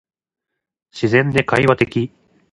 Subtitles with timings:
[0.91, 2.11] 自然で会話的